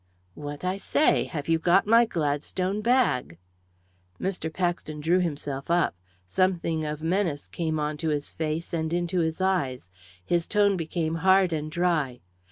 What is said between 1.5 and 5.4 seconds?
got my Gladstone bag?" Mr. Paxton drew